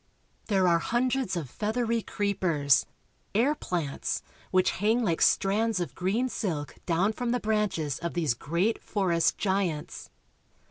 [0.47, 2.87] There are hundreds of feathery creepers,
[3.35, 8.33] air plants, which hang like strands of green silk down from the branches of these
[8.33, 10.09] great forest giants.